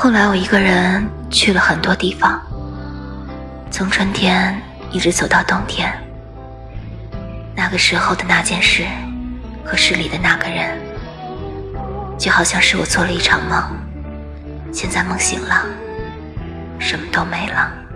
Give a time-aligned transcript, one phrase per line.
[0.00, 2.40] 后来我一个人去了很多地方。
[3.68, 4.56] 从春天
[4.92, 5.92] 一直走到冬天。
[7.56, 8.86] 那个时候的那件事
[9.64, 10.78] 和市里的那个人
[12.16, 13.60] 就好像是我做了一场梦。
[14.72, 15.66] 现在梦醒了
[16.78, 17.87] 什么都没了。